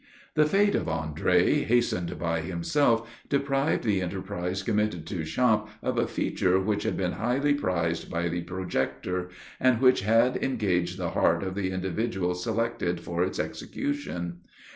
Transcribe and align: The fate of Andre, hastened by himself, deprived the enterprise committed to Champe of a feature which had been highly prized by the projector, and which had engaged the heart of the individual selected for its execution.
The 0.33 0.45
fate 0.47 0.73
of 0.73 0.89
Andre, 0.89 1.61
hastened 1.63 2.17
by 2.17 2.41
himself, 2.41 3.07
deprived 3.29 3.83
the 3.83 4.01
enterprise 4.01 4.63
committed 4.63 5.05
to 5.05 5.23
Champe 5.23 5.67
of 5.83 5.99
a 5.99 6.07
feature 6.07 6.59
which 6.59 6.81
had 6.81 6.97
been 6.97 7.11
highly 7.11 7.53
prized 7.53 8.09
by 8.09 8.27
the 8.27 8.41
projector, 8.41 9.29
and 9.59 9.79
which 9.79 10.01
had 10.01 10.37
engaged 10.37 10.97
the 10.97 11.11
heart 11.11 11.43
of 11.43 11.53
the 11.53 11.69
individual 11.69 12.33
selected 12.33 12.99
for 12.99 13.21
its 13.21 13.37
execution. 13.37 14.39